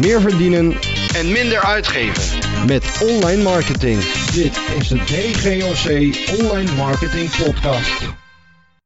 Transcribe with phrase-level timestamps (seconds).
[0.00, 0.74] meer verdienen
[1.14, 2.38] en minder uitgeven.
[2.66, 4.02] met online marketing.
[4.32, 8.19] Dit is de DGOC Online Marketing Podcast.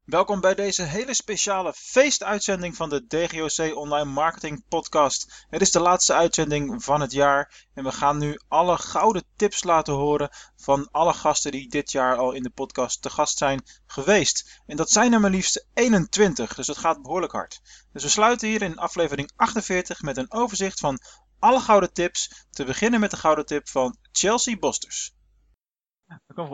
[0.05, 5.47] Welkom bij deze hele speciale feestuitzending van de DGOC Online Marketing Podcast.
[5.51, 9.63] Het is de laatste uitzending van het jaar en we gaan nu alle gouden tips
[9.63, 13.63] laten horen van alle gasten die dit jaar al in de podcast te gast zijn
[13.87, 14.63] geweest.
[14.67, 17.61] En dat zijn er maar liefst 21, dus dat gaat behoorlijk hard.
[17.93, 21.01] Dus we sluiten hier in aflevering 48 met een overzicht van
[21.39, 22.47] alle gouden tips.
[22.51, 25.14] Te beginnen met de gouden tip van Chelsea Bosters.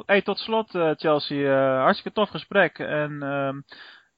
[0.06, 1.38] Hey, tot slot, eh, Chelsea.
[1.45, 2.78] eh, hartstikke tof gesprek.
[2.78, 3.60] En ehm,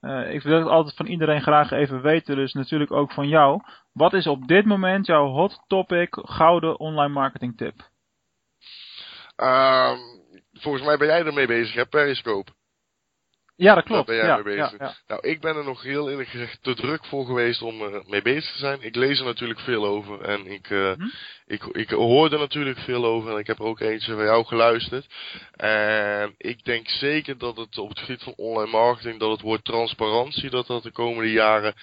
[0.00, 2.36] eh, ik wil het altijd van iedereen graag even weten.
[2.36, 3.60] Dus natuurlijk ook van jou.
[3.92, 7.91] Wat is op dit moment jouw hot topic gouden online marketing tip?
[9.36, 9.98] Ehm,
[10.52, 11.86] volgens mij ben jij ermee bezig, hè?
[11.86, 12.52] Periscope.
[13.56, 14.06] Ja, dat klopt.
[14.06, 14.79] Daar ben jij ja, mee bezig.
[14.79, 14.95] ja.
[15.06, 18.23] Nou, ik ben er nog heel eerlijk gezegd te druk voor geweest om er mee
[18.23, 18.83] bezig te zijn.
[18.83, 21.09] Ik lees er natuurlijk veel over en ik, eh, Mhm.
[21.47, 24.44] ik, ik hoor er natuurlijk veel over en ik heb er ook eentje van jou
[24.44, 25.06] geluisterd.
[25.56, 29.64] En ik denk zeker dat het op het gebied van online marketing, dat het woord
[29.64, 31.75] transparantie, dat dat de komende jaren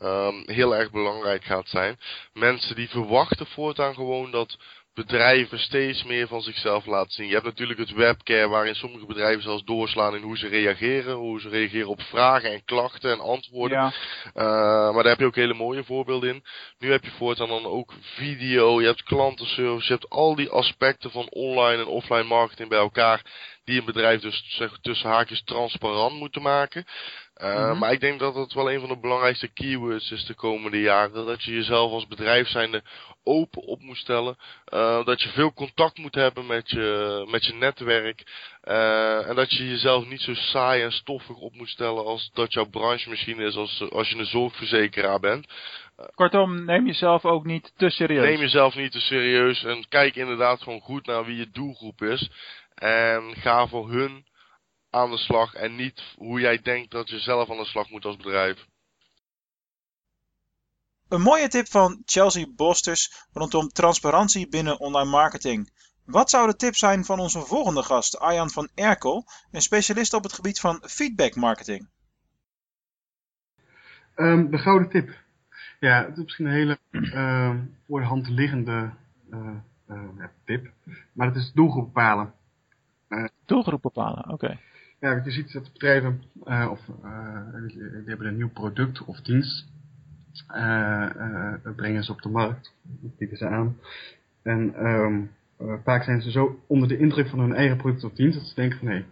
[0.00, 1.98] ehm, heel erg belangrijk gaat zijn.
[2.32, 4.56] Mensen die verwachten voortaan gewoon dat
[4.94, 7.26] bedrijven steeds meer van zichzelf laten zien.
[7.26, 11.40] Je hebt natuurlijk het webcare waarin sommige bedrijven zelfs doorslaan in hoe ze reageren, hoe
[11.40, 13.78] ze reageren op vragen en klachten en antwoorden.
[13.78, 13.92] Ja,
[14.34, 16.44] Uh, maar daar heb je ook hele mooie voorbeelden in.
[16.78, 21.10] Nu heb je voortaan dan ook video, je hebt klantenservice, je hebt al die aspecten
[21.10, 23.22] van online en offline marketing bij elkaar.
[23.64, 26.84] Die een bedrijf dus zeg, tussen haakjes transparant moeten maken.
[27.42, 27.78] Uh, Mhm.
[27.78, 31.26] Maar ik denk dat het wel een van de belangrijkste keywords is de komende jaren.
[31.26, 32.82] Dat je jezelf als bedrijf zijnde
[33.24, 34.36] open op moet stellen.
[34.74, 38.22] Uh, dat je veel contact moet hebben met je, met je netwerk.
[38.64, 42.52] Uh, en dat je jezelf niet zo saai en stoffig op moet stellen als dat
[42.52, 45.46] jouw branche misschien is als, als je een zorgverzekeraar bent.
[46.14, 48.24] kortom, neem jezelf ook niet te serieus.
[48.24, 52.30] Neem jezelf niet te serieus en kijk inderdaad gewoon goed naar wie je doelgroep is.
[52.74, 54.24] En ga voor hun
[54.92, 58.04] aan de slag en niet hoe jij denkt dat je zelf aan de slag moet
[58.04, 58.66] als bedrijf.
[61.08, 65.70] Een mooie tip van Chelsea Bosters rondom transparantie binnen online marketing.
[66.04, 70.22] Wat zou de tip zijn van onze volgende gast, Arjan van Erkel, een specialist op
[70.22, 71.88] het gebied van feedback marketing?
[74.14, 75.10] Ehm, de gouden tip.
[75.80, 78.92] Ja, het is misschien een hele ehm, voor de hand liggende
[79.30, 79.48] eh,
[79.86, 80.70] eh, ja, tip.
[81.12, 82.34] Maar het is doelgroep bepalen.
[83.46, 84.58] Doelgroep bepalen, oké.
[85.02, 87.36] Ja, je ziet dat bedrijven eh, of, eh,
[87.66, 89.66] die, hebben een nieuw product of dienst.
[90.48, 92.72] eh, brengen ze op de markt.
[93.18, 93.76] Bieden ze aan.
[94.42, 95.20] En ehm,
[95.58, 98.48] eh, vaak zijn ze zo onder de indruk van hun eigen product of dienst dat
[98.48, 99.04] ze denken van nee,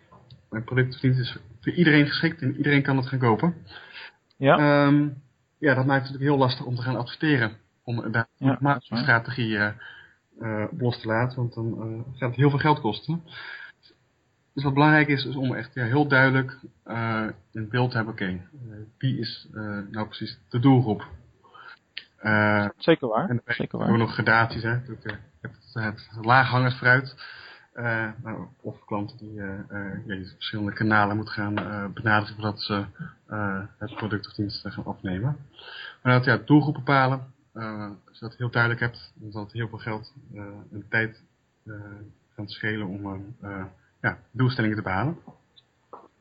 [0.51, 3.55] mijn product of dienst is voor iedereen geschikt en iedereen kan het gaan kopen.
[4.37, 5.09] Ja, Ehm,
[5.59, 7.53] ja, dat maakt het natuurlijk heel lastig om te gaan adverteren.
[7.85, 9.59] Om daar Ja, een marketingstrategie
[10.71, 13.23] op los te laten, want dan gaat het heel veel geld kosten.
[14.55, 18.15] Dus wat belangrijk is, is om echt ja, heel duidelijk eh in beeld te hebben,
[18.15, 21.07] oké, eh, wie is eh, nou precies de doelgroep?
[22.77, 23.29] Zeker waar.
[23.29, 23.99] en dan Zeker hebben we waar.
[23.99, 24.71] nog gradaties, hè.
[24.71, 24.97] Je
[25.41, 27.15] hebt het, het laaghangend fruit.
[28.23, 29.65] Nou, of klanten die ja,
[30.07, 31.55] die verschillende kanalen moeten gaan
[31.95, 32.85] benaderen voordat ze
[33.79, 35.37] het product of dienst gaan opnemen.
[36.03, 37.33] Maar dat ja, doelgroep bepalen,
[38.09, 40.13] als je dat heel duidelijk hebt, dan zal het heel veel geld
[40.73, 41.23] en tijd
[42.35, 43.35] gaan schelen om
[44.01, 45.17] ja, doelstellingen te behalen.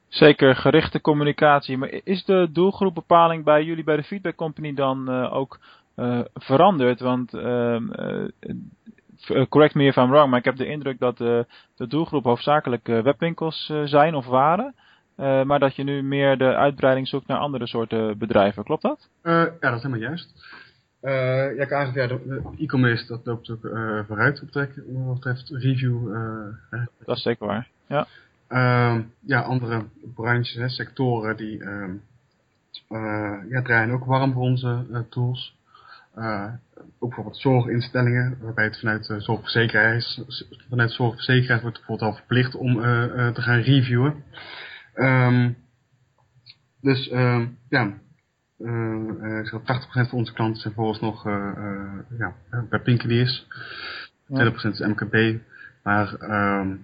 [0.09, 1.77] Zeker gerichte communicatie.
[1.77, 5.59] Maar is de doelgroepbepaling bij jullie bij de Feedback Company dan eh, ook
[5.95, 6.99] eh, veranderd?
[6.99, 11.45] Want, ehm, eh, correct me if I'm wrong, maar ik heb de indruk dat de,
[11.75, 14.75] de doelgroep hoofdzakelijk webwinkels zijn of waren.
[15.45, 18.63] Maar dat je nu meer de uitbreiding zoekt naar andere soorten bedrijven.
[18.63, 19.09] Klopt dat?
[19.23, 20.33] Ja, dat is helemaal juist.
[21.01, 22.09] Eh, ja, ik aangaf, ja,
[22.57, 26.15] e-commerce dat loopt ook eh, vooruit op trek, wat betreft review.
[26.15, 26.85] eh.
[27.05, 27.67] Dat is zeker waar.
[27.87, 28.07] Ja.
[28.47, 31.91] Ehm, ja, andere branches, hè, sectoren die ehm,
[32.87, 35.57] eh, ja, draaien ook warm voor onze tools.
[36.99, 40.21] Ook bijvoorbeeld zorginstellingen, waarbij het vanuit zorgverzekeraars,
[40.69, 42.73] vanuit zorgverzekeraars wordt bijvoorbeeld al verplicht om
[43.33, 44.23] te gaan reviewen.
[44.93, 45.51] Ehm,
[46.81, 47.07] dus
[47.69, 47.93] ja,
[48.59, 52.35] eh, eh, ik zeg 80% van onze klanten zijn volgens nog eh, eh, ja,
[52.69, 53.47] bij Pinkeliers.
[54.27, 55.39] 20% is MKB.
[55.83, 56.75] Maar ehm,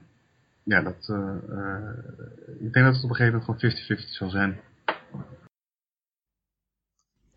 [0.63, 1.09] ja, dat,
[2.59, 4.59] ik denk dat het op een gegeven moment gewoon 50-50 zal zijn.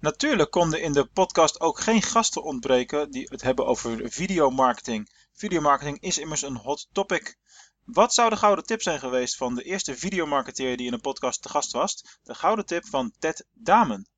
[0.00, 5.08] Natuurlijk konden in de podcast ook geen gasten ontbreken die het hebben over videomarketing.
[5.32, 7.36] Videomarketing is immers een hot topic.
[7.84, 11.42] Wat zou de gouden tip zijn geweest van de eerste videomarketeer die in de podcast
[11.42, 12.18] te gast was?
[12.22, 14.08] De gouden tip van Ted Damen.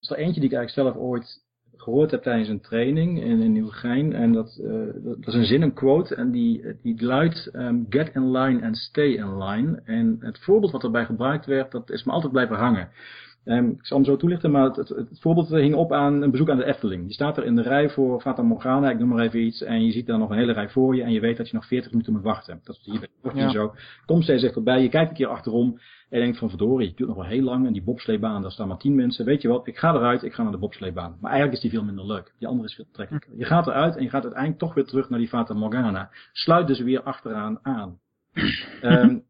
[0.00, 1.44] Is er eentje die ik eigenlijk zelf ooit
[1.76, 4.12] gehoord heb tijdens een training in, in Nieuwegein.
[4.12, 6.14] En dat, uh, dat, is een zin, een quote.
[6.14, 9.80] En die, die luidt: um, Get in line and stay in line.
[9.84, 12.88] En het voorbeeld wat erbij gebruikt werd, dat is me altijd blijven hangen.
[13.48, 16.30] Um, ik zal hem zo toelichten, maar het, het, het, voorbeeld hing op aan een
[16.30, 17.06] bezoek aan de Efteling.
[17.06, 19.84] Je staat er in de rij voor Fata Morgana, ik noem maar even iets, en
[19.84, 21.66] je ziet dan nog een hele rij voor je en je weet dat je nog
[21.66, 22.60] 40 minuten moet wachten.
[22.64, 23.50] Dat is hier bij de ja.
[23.50, 23.74] zo.
[24.06, 25.78] Kom steeds dichterbij, je kijkt een keer achterom
[26.08, 28.50] en je denkt van verdorie, het duurt nog wel heel lang en die bobsleebaan, daar
[28.50, 29.24] staan maar 10 mensen.
[29.24, 31.16] Weet je wat, ik ga eruit, ik ga naar de bobsleebaan.
[31.20, 32.34] Maar eigenlijk is die veel minder leuk.
[32.38, 33.32] Die andere is veel trekkelijker.
[33.36, 36.10] Je gaat eruit en je gaat uiteindelijk toch weer terug naar die Fata Morgana.
[36.32, 37.98] Sluit dus weer achteraan aan.
[38.82, 39.24] um,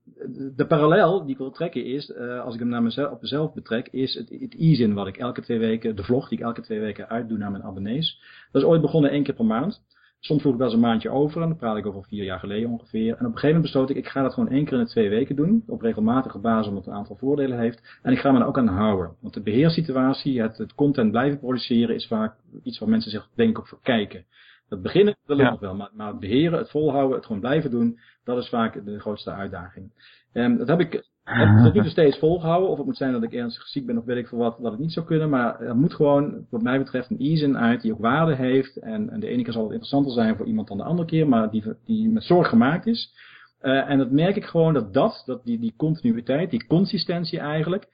[0.57, 3.55] de parallel die ik wil trekken is, uh, als ik hem naar mezelf, op mezelf
[3.55, 6.61] betrek, is het, het e-zin wat ik elke twee weken, de vlog die ik elke
[6.61, 8.21] twee weken uitdoe naar mijn abonnees.
[8.53, 9.85] Dat is ooit begonnen één keer per maand.
[10.21, 12.39] Soms vroeg ik wel eens een maandje over en dan praat ik over vier jaar
[12.39, 13.09] geleden ongeveer.
[13.09, 14.91] En op een gegeven moment besloot ik, ik ga dat gewoon één keer in de
[14.91, 15.63] twee weken doen.
[15.67, 17.99] Op regelmatige basis omdat het een aantal voordelen heeft.
[18.03, 19.17] En ik ga me er ook aan houden.
[19.21, 23.59] Want de beheerssituatie, het, content blijven produceren is vaak iets waar mensen zich denk ik
[23.59, 24.25] ook voor kijken.
[24.69, 25.51] Dat beginnen ja.
[25.51, 28.85] nog wel, maar, maar het beheren, het volhouden, het gewoon blijven doen, dat is vaak
[28.85, 29.91] de grootste uitdaging.
[30.33, 31.05] Um, dat heb ik
[31.35, 32.71] heb tot nu toe steeds volgehouden.
[32.71, 34.73] Of het moet zijn dat ik ernstig ziek ben of weet ik veel wat, dat
[34.73, 35.31] het niet zou kunnen.
[35.31, 38.77] Maar er moet gewoon, wat mij betreft, een e-zin uit die ook waarde heeft.
[38.77, 41.29] En, en de ene keer zal het interessanter zijn voor iemand dan de andere keer,
[41.29, 43.15] maar die, die met zorg gemaakt is.
[43.63, 47.87] Uh, en dat merk ik gewoon dat dat, dat die, die continuïteit, die consistentie eigenlijk,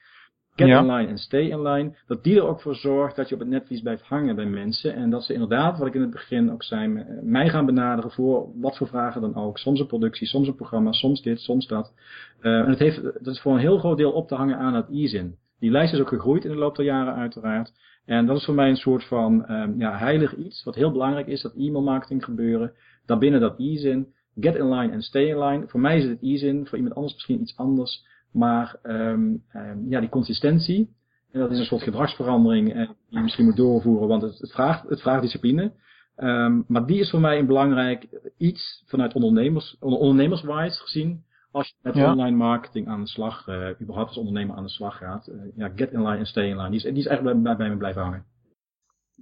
[0.55, 0.79] Get ja.
[0.79, 1.95] in line en stay in line.
[2.07, 4.95] Dat die er ook voor zorgt dat je op het netvlies blijft hangen bij mensen.
[4.95, 8.49] En dat ze inderdaad, wat ik in het begin ook zei, mij gaan benaderen voor
[8.59, 9.57] wat voor vragen dan ook.
[9.57, 11.93] Soms een productie, soms een programma, soms dit, soms dat.
[12.41, 14.73] Uh, en het heeft, dat is voor een heel groot deel op te hangen aan
[14.73, 15.35] het e-zin.
[15.59, 17.73] Die lijst is ook gegroeid in de loop der jaren uiteraard.
[18.05, 20.63] En dat is voor mij een soort van um, ja, heilig iets.
[20.63, 22.73] Wat heel belangrijk is, dat e-mail marketing gebeuren.
[23.05, 24.07] Daarbinnen dat e-zin.
[24.39, 25.67] Get in line en stay in line.
[25.67, 28.05] Voor mij is het e-zin, voor iemand anders misschien iets anders.
[28.33, 30.95] Maar um, um, ja, die consistentie,
[31.31, 34.51] en dat is een soort gedragsverandering en die je misschien moet doorvoeren, want het, het,
[34.51, 35.73] vraagt, het vraagt discipline.
[36.17, 38.07] Um, maar die is voor mij een belangrijk
[38.37, 41.23] iets vanuit ondernemers, ondernemerswise gezien.
[41.51, 42.11] Als je met ja.
[42.11, 45.27] online marketing aan de slag, uh, überhaupt als ondernemer aan de slag gaat.
[45.27, 46.69] Uh, ja, get in line en stay in line.
[46.69, 48.25] Die is, die is echt bij, bij, bij me blijven hangen.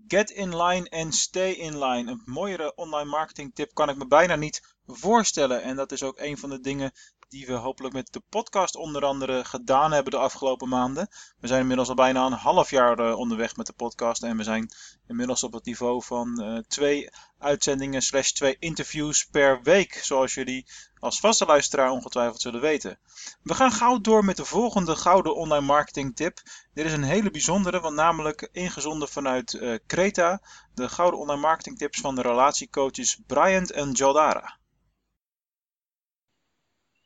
[0.08, 2.12] Get in line en stay in line.
[2.12, 5.64] Een mooiere online marketing tip kan ik me bijna niet voorstellen.
[5.64, 6.92] En dat is ook een van de dingen
[7.32, 11.08] die we hopelijk met de podcast onder andere gedaan hebben de afgelopen maanden.
[11.40, 14.44] We zijn inmiddels al bijna een half jaar uh, onderweg met de podcast en we
[14.44, 14.72] zijn
[15.08, 20.66] inmiddels op het niveau van uh, twee uitzendingen slash twee interviews per week, zoals jullie
[21.00, 23.00] als vaste luisteraar ongetwijfeld zullen weten.
[23.44, 26.40] We gaan gauw door met de volgende gouden online marketing tip.
[26.74, 30.42] Dit is een hele bijzondere, want namelijk ingezonden vanuit Creta,
[30.74, 34.60] de gouden online marketing tips van de relatiecoaches Bryant en Jaldara.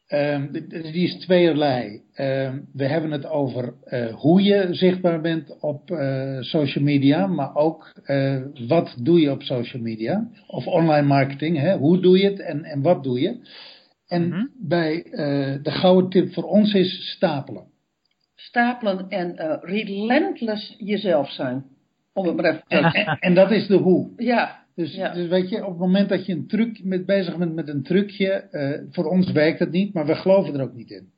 [0.08, 2.02] Um, die is tweeërlei.
[2.16, 7.56] Um, we hebben het over uh, hoe je zichtbaar bent op uh, social media, maar
[7.56, 11.58] ook uh, wat doe je op social media of online marketing.
[11.58, 11.78] Hè?
[11.78, 13.38] Hoe doe je het en, en wat doe je?
[14.08, 14.50] En mm -hmm.
[14.60, 15.04] bij
[15.64, 17.64] de gouden tip voor ons is stapelen.
[18.36, 21.66] Stapelen en relentless jezelf zijn.
[22.14, 24.10] Om het maar even en, en, en dat is de hoe.
[24.18, 25.14] Ja, dus, ja.
[25.14, 27.84] dus weet je, op het moment dat je een truc met bezig bent met een
[27.84, 31.14] trucje, uh, voor ons werkt het niet, maar we geloven er ook niet in.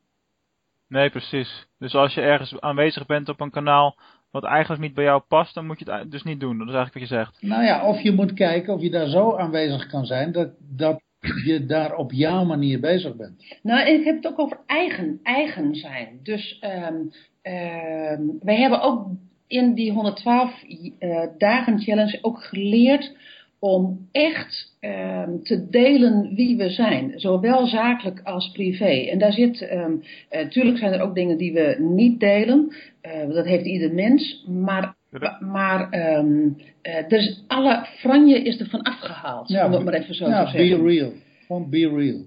[0.88, 1.66] Nee, precies.
[1.78, 3.96] Dus als je ergens aanwezig bent op een kanaal
[4.30, 6.58] wat eigenlijk niet bij jou past, dan moet je het dus niet doen.
[6.58, 7.42] Dat is eigenlijk wat je zegt.
[7.42, 11.00] Nou ja, of je moet kijken of je daar zo aanwezig kan zijn dat, dat
[11.44, 13.58] je daar op jouw manier bezig bent.
[13.62, 16.20] Nou, ik heb het ook over eigen, eigen zijn.
[16.22, 17.10] Dus um,
[17.52, 19.06] um, wij hebben ook
[19.46, 20.62] in die 112
[20.98, 23.16] uh, dagen challenge ook geleerd
[23.58, 29.08] om echt um, te delen wie we zijn, zowel zakelijk als privé.
[29.10, 33.34] En daar zit, um, natuurlijk uh, zijn er ook dingen die we niet delen, uh,
[33.34, 34.94] dat heeft ieder mens, maar,
[35.40, 40.14] maar um, uh, dus alle franje is er van afgehaald, ja, om het maar even
[40.14, 40.82] zo ja, te zeggen.
[40.82, 41.12] be real,
[41.46, 42.20] gewoon be real.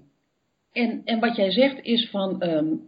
[0.72, 2.80] En, en wat jij zegt is van um,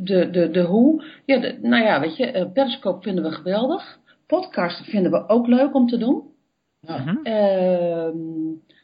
[0.00, 4.84] de, de, de hoe, ja, de, nou ja, weet je, Periscope vinden we geweldig, podcast
[4.84, 6.29] vinden we ook leuk om te doen.
[6.88, 8.14] Uh,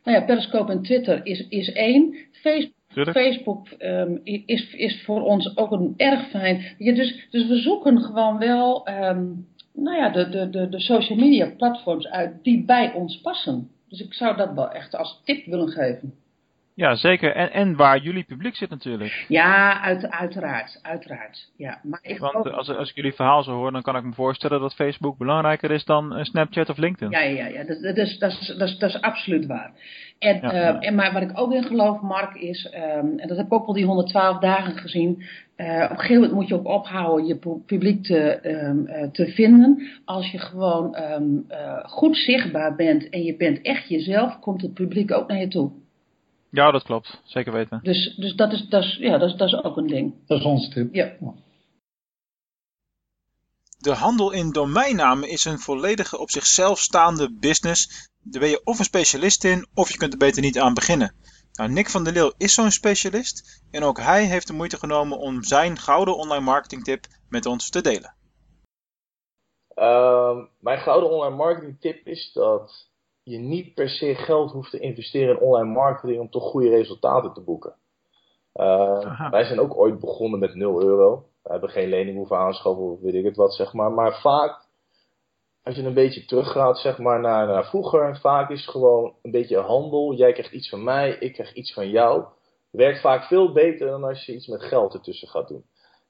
[0.05, 2.17] nou ja, Periscope en Twitter is, is één.
[2.33, 6.75] Facebook, Facebook um, is, is voor ons ook een erg fijn.
[6.79, 11.19] Ja, dus, dus we zoeken gewoon wel um, nou ja, de, de, de, de social
[11.19, 13.71] media platforms uit die bij ons passen.
[13.89, 16.15] Dus ik zou dat wel echt als tip willen geven.
[16.77, 17.33] Ja, zeker.
[17.35, 19.25] En, en waar jullie publiek zit natuurlijk.
[19.29, 21.51] Ja, uit, uiteraard, uiteraard.
[21.57, 24.05] Ja, maar ik Want ook- als, als ik jullie verhaal zo hoor, dan kan ik
[24.05, 27.11] me voorstellen dat Facebook belangrijker is dan eh, Snapchat of LinkedIn.
[27.11, 27.65] Ja, ja, ja.
[27.65, 29.71] Dat, dat, is, dat, is, dat, is, dat is absoluut waar.
[30.19, 33.37] En, Ja, eh, en maar wat ik ook in geloof, Mark, is, ehm, en dat
[33.37, 35.23] heb ik ook al die 112 dagen gezien.
[35.57, 39.09] eh, op een gegeven moment moet je ook ophouden je pu- publiek te, ehm, eh,
[39.11, 39.83] te vinden.
[40.05, 45.13] Als je gewoon eh, goed zichtbaar bent en je bent echt jezelf, komt het publiek
[45.13, 45.71] ook naar je toe.
[46.57, 47.21] Ja, dat klopt.
[47.25, 47.81] Zeker weten.
[47.83, 50.15] Dus, dus dat, is, dat, is, ja, dat, is, dat is ook een ding.
[50.27, 50.95] Dat is ons tip.
[50.95, 51.17] Ja.
[53.79, 58.09] De handel in domeinnamen is een volledige op zichzelf staande business.
[58.23, 61.15] Daar ben je of een specialist in, of je kunt er beter niet aan beginnen.
[61.53, 65.19] Nou, Nick van der Leeuw is zo'n specialist en ook hij heeft de moeite genomen
[65.19, 68.15] om zijn gouden online marketing tip met ons te delen.
[69.69, 72.91] Ehm, mijn gouden online marketing tip is dat
[73.29, 77.33] je niet per se geld hoeft te investeren in online marketing om toch goede resultaten
[77.33, 77.75] te boeken.
[78.53, 81.25] Ehm, wij zijn ook ooit begonnen met 0 euro.
[81.43, 83.93] We hebben geen lening hoeven aanschaffen of weet ik het wat, zeg maar.
[83.93, 84.67] Maar vaak,
[85.63, 89.31] als je een beetje teruggaat, zeg maar, naar, naar vroeger, vaak is het gewoon een
[89.31, 90.15] beetje handel.
[90.15, 92.25] Jij krijgt iets van mij, ik krijg iets van jou.
[92.71, 95.65] Werkt vaak veel beter dan als je iets met geld ertussen gaat doen.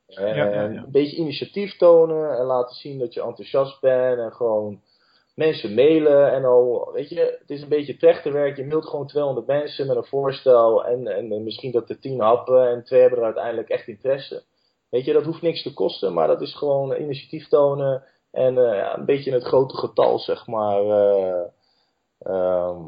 [0.06, 0.64] En Ja, ja, ja.
[0.64, 4.80] een beetje initiatief tonen en laten zien dat je enthousiast bent en gewoon
[5.36, 8.56] mensen mailen en al, weet je, het is een beetje trechterwerk.
[8.56, 12.20] Je mailt gewoon 200 mensen met een voorstel en, en, en misschien dat er 10
[12.20, 14.42] happen en twee hebben er uiteindelijk echt interesse.
[14.90, 18.76] Weet je, dat hoeft niks te kosten, maar dat is gewoon initiatief tonen en eh,
[18.76, 20.80] ja, een beetje in het grote getal, zeg maar.
[20.82, 21.44] eh,
[22.18, 22.82] ehm,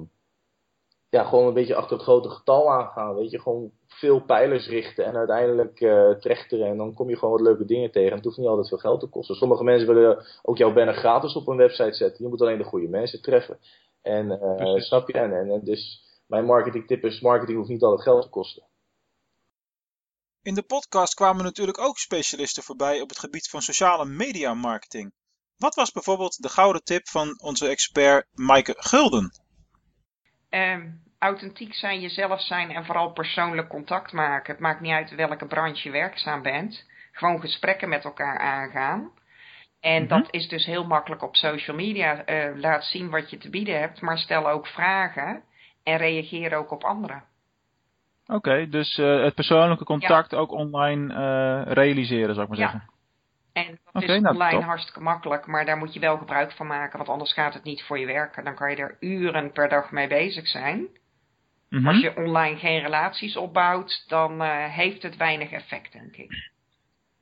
[1.11, 3.15] ja, gewoon een beetje achter het grote getal aangaan.
[3.15, 6.67] Weet je, gewoon veel pijlers richten en uiteindelijk eh, trechteren.
[6.67, 8.11] En dan kom je gewoon wat leuke dingen tegen.
[8.11, 9.37] En het hoeft niet altijd veel geld te kosten.
[9.37, 12.25] Sommige mensen willen ook jouw banner gratis op een website zetten.
[12.25, 13.59] Je moet alleen de goede mensen treffen.
[14.03, 15.13] En eh, snap je?
[15.13, 18.63] En, en, en dus mijn marketing tip is: marketing hoeft niet altijd geld te kosten.
[20.43, 25.13] In de podcast kwamen natuurlijk ook specialisten voorbij op het gebied van sociale media marketing.
[25.57, 29.48] Wat was bijvoorbeeld de gouden tip van onze expert Maaike Gulden?
[30.51, 30.87] Ehm,
[31.19, 34.53] authentiek zijn, jezelf zijn en vooral persoonlijk contact maken.
[34.53, 36.87] Het maakt niet uit welke branche je werkzaam bent.
[37.13, 39.11] Gewoon gesprekken met elkaar aangaan.
[39.81, 40.09] En Mhm.
[40.09, 42.25] dat is dus heel makkelijk op social media.
[42.25, 45.43] Eh, laat zien wat je te bieden hebt, maar stel ook vragen
[45.85, 47.23] en reageer ook op anderen.
[48.27, 52.71] Oké, dus eh, het persoonlijke contact ook online eh, realiseren, zou ik maar Ja.
[52.71, 52.91] zeggen.
[53.67, 56.97] En dat is nou, online hartstikke makkelijk, maar daar moet je wel gebruik van maken,
[56.99, 58.45] want anders gaat het niet voor je werken.
[58.45, 60.89] Dan kan je er uren per dag mee bezig zijn.
[61.69, 61.87] Mhm.
[61.89, 66.51] Als je online geen relaties opbouwt, dan eh, heeft het weinig effect, denk ik.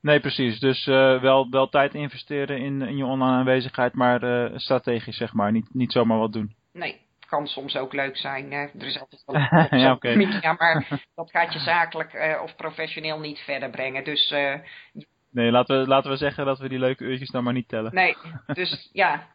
[0.01, 0.59] Nee, precies.
[0.59, 5.33] Dus eh, wel, wel tijd investeren in, in je online aanwezigheid, maar eh, strategisch, zeg
[5.33, 5.51] maar.
[5.51, 6.55] Niet, niet zomaar wat doen.
[6.73, 8.51] Nee, kan soms ook leuk zijn.
[8.51, 8.57] hè.
[8.61, 9.35] Er is altijd wel
[9.69, 10.15] een Ja, oké.
[10.15, 14.03] media, maar dat gaat je zakelijk of professioneel niet verder brengen.
[14.03, 14.33] Dus
[15.29, 17.93] Nee, laten we, laten we zeggen dat we die leuke uurtjes dan maar niet tellen.
[17.93, 18.15] nee,
[18.47, 19.27] dus ja,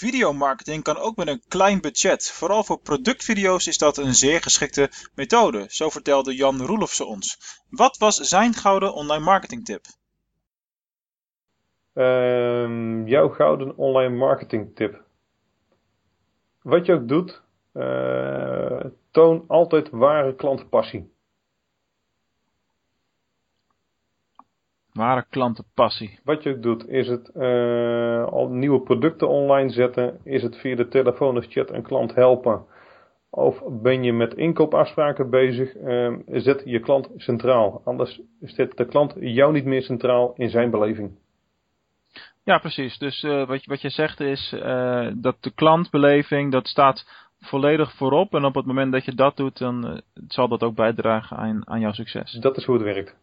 [0.00, 2.30] Videomarketing kan ook met een klein budget.
[2.30, 7.38] Vooral voor productvideo's is dat een zeer geschikte methode, zo vertelde Jan Roelofse ons.
[7.70, 9.84] Wat was zijn gouden online marketing tip?
[11.92, 15.02] Ehm, jouw gouden online marketing tip.
[16.62, 21.12] Wat je ook doet, eh, toon altijd ware klantpassie.
[25.00, 26.18] Ware klantenpassie.
[26.24, 30.76] Wat je ook doet, is het eh, al nieuwe producten online zetten, is het via
[30.76, 32.64] de telefoon of chat een klant helpen.
[33.30, 37.80] Of ben je met inkoopafspraken bezig, eh, zet je klant centraal.
[37.84, 41.10] Anders zet de klant jou niet meer centraal in zijn beleving.
[42.44, 42.98] Ja, precies.
[42.98, 47.92] Dus eh, wat, je- wat je zegt is eh, dat de klantbeleving, dat staat volledig
[47.92, 48.34] voorop.
[48.34, 51.80] En op het moment dat je dat doet, dan zal dat ook bijdragen aan, aan
[51.80, 52.32] jouw succes.
[52.32, 53.16] Dat is hoe het werkt.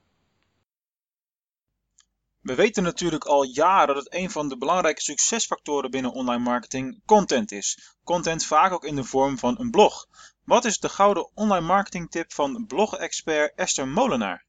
[2.48, 7.52] We weten natuurlijk al jaren dat een van de belangrijke succesfactoren binnen online marketing content
[7.52, 7.96] is.
[8.04, 10.08] Content vaak ook in de vorm van een blog.
[10.44, 14.47] Wat is de gouden online marketing tip van blog-expert Esther Molenaar?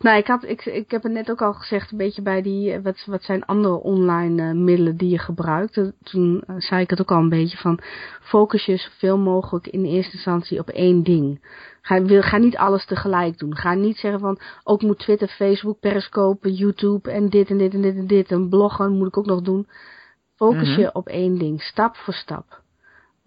[0.00, 2.72] Nou, ik, had, ik, ik heb het net ook al gezegd, een beetje bij die,
[2.72, 5.80] eh, wat, wat zijn andere online eh, middelen die je gebruikt.
[6.02, 7.80] Toen eh, zei ik het ook al een beetje van,
[8.20, 11.40] focus je zoveel mogelijk in eerste instantie op één ding.
[11.82, 13.56] Ga, wil, ga niet alles tegelijk doen.
[13.56, 17.80] Ga niet zeggen van, ook moet Twitter, Facebook, Periscope, YouTube en dit en dit en
[17.80, 19.68] dit en dit en bloggen moet ik ook nog doen.
[20.36, 20.80] Focus Mhm.
[20.80, 22.59] je op één ding, stap voor stap.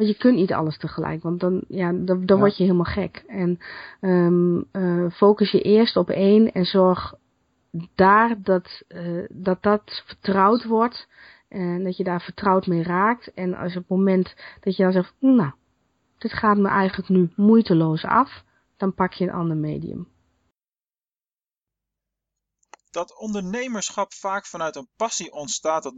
[0.03, 2.37] Want je kunt niet alles tegelijk, want dan, ja, dan, dan Ja.
[2.37, 3.23] word je helemaal gek.
[3.27, 3.59] En
[4.71, 7.13] eh, focus je eerst op één en zorg
[7.95, 11.07] daar dat, eh, dat dat vertrouwd wordt.
[11.49, 13.33] En dat je daar vertrouwd mee raakt.
[13.33, 15.51] En als op het moment dat je dan zegt, nou,
[16.17, 18.43] dit gaat me eigenlijk nu moeiteloos af,
[18.77, 20.07] dan pak je een ander medium.
[22.93, 25.97] Dat ondernemerschap vaak vanuit een passie ontstaat, dat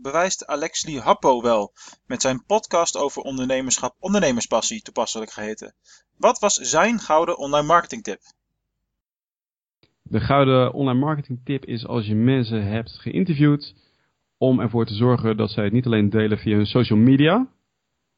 [0.00, 1.72] bewijst, Alexli Happo wel.
[2.06, 5.74] Met zijn podcast over ondernemerschap Ondernemerspassie toepasselijk geheten.
[6.18, 8.20] Wat was zijn gouden online marketing tip?
[10.02, 13.74] De gouden online marketing tip is als je mensen hebt geïnterviewd,
[14.38, 17.48] om ervoor te zorgen dat zij het niet alleen delen via hun social media,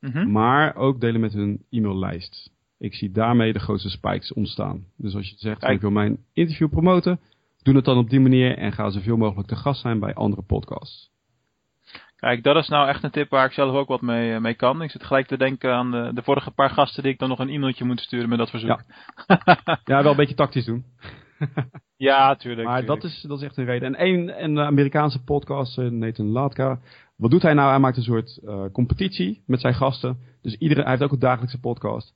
[0.00, 0.30] Mhm.
[0.30, 2.50] maar ook delen met hun e-maillijst.
[2.78, 4.84] Ik zie daarmee de grootste spikes ontstaan.
[4.96, 7.20] Dus als je zegt, ik wil mijn interview promoten,
[7.62, 10.42] doe het dan op die manier en ga zoveel mogelijk te gast zijn bij andere
[10.42, 11.10] podcasts.
[12.16, 14.54] Kijk, dat is nou echt een tip waar ik zelf ook wat mee, eh, mee
[14.54, 14.82] kan.
[14.82, 17.38] Ik zit gelijk te denken aan de, de vorige paar gasten die ik dan nog
[17.38, 18.82] een e-mailtje moet sturen met dat verzoek.
[19.84, 20.84] Ja, wel een beetje tactisch doen.
[21.98, 22.68] Ja, tuurlijk.
[22.68, 23.00] Maar tuurlijk.
[23.00, 23.94] dat is, dat is echt een reden.
[23.94, 26.80] En een, een Amerikaanse podcast, eh, Nathan Latka.
[27.16, 27.70] Wat doet hij nou?
[27.70, 30.18] Hij maakt een soort eh, competitie met zijn gasten.
[30.42, 32.14] Dus iedere, hij heeft ook een dagelijkse podcast.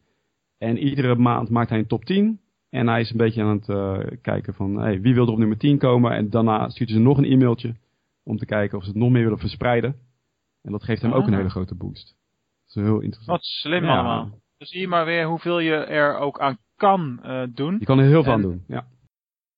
[0.59, 2.41] En iedere maand maakt hij een top 10.
[2.73, 5.39] En hij is een beetje aan het eh, kijken van hey, wie wil er op
[5.39, 6.13] nummer 10 komen.
[6.13, 7.75] En daarna stuurt hij ze nog een e-mailtje.
[8.25, 9.97] Om te kijken of ze het nog meer willen verspreiden.
[10.63, 11.37] En dat geeft hem ook een Ah.
[11.37, 12.07] hele grote boost.
[12.67, 13.39] Dat is heel interessant.
[13.39, 13.95] Wat slim Ja.
[13.95, 14.31] allemaal.
[14.59, 17.77] Dus zie je maar weer hoeveel je er ook aan kan eh, doen.
[17.79, 18.65] Je kan er heel veel aan En- doen.
[18.67, 18.87] Ja.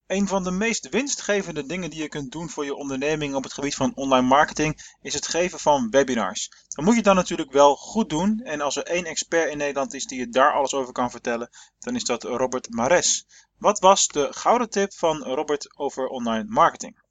[0.06, 3.52] Een van de meest winstgevende dingen die je kunt doen voor je onderneming op het
[3.52, 6.66] gebied van online marketing is het geven van webinars.
[6.68, 9.94] Dat moet je dan natuurlijk wel goed doen en als er één expert in Nederland
[9.94, 13.26] is die je daar alles over kan vertellen, dan is dat Robert Mares.
[13.58, 17.02] Wat was de gouden tip van Robert over online marketing?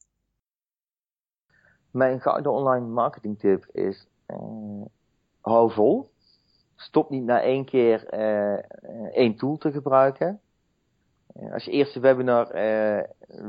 [1.91, 4.37] Mijn gouden online marketing tip is, eh,
[5.41, 6.11] hou vol.
[6.75, 8.61] Stop niet na één keer eh, eh,
[9.13, 10.41] één tool te gebruiken.
[11.33, 13.03] Eh, als je eerste webinar eh,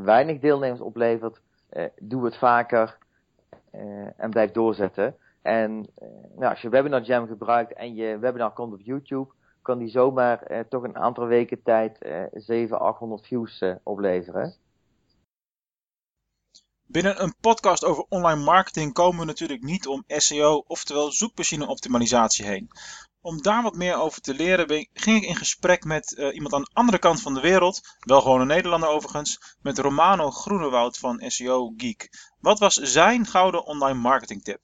[0.04, 2.96] weinig deelnemers oplevert, eh, doe het vaker
[4.16, 5.16] en blijf doorzetten.
[5.42, 5.86] En
[6.36, 10.66] nou, als je Webinar Jam gebruikt en je webinar komt op YouTube, kan die zomaar
[10.68, 14.54] toch een aantal weken tijd eh 700, 800 views opleveren.
[16.86, 22.44] Binnen een podcast over online marketing komen we natuurlijk niet om SEO, oftewel zoekmachine optimalisatie
[22.46, 22.68] heen.
[23.24, 26.62] Om daar wat meer over te leren ging ik in gesprek met eh, iemand aan
[26.62, 31.22] de andere kant van de wereld, wel gewoon een Nederlander overigens, met Romano Groenewoud van
[31.26, 32.08] SEO Geek.
[32.40, 34.60] Wat was zijn gouden online marketing tip?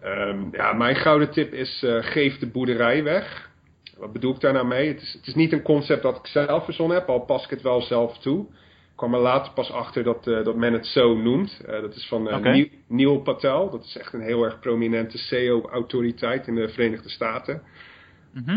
[0.00, 3.50] Ehm, ja, mijn gouden tip is eh, geef de boerderij weg.
[3.96, 4.88] Wat bedoel ik daar nou mee?
[4.88, 7.50] Het is, het is niet een concept dat ik zelf verzonnen heb, al pas ik
[7.50, 8.46] het wel zelf toe.
[8.94, 11.60] Ik kwam er later pas achter dat, eh, dat men het zo noemt.
[11.66, 12.66] Eh, dat is van Oké.
[12.88, 13.70] Neil- Patel.
[13.70, 17.62] Dat is echt een heel erg prominente SEO-autoriteit in de Verenigde Staten.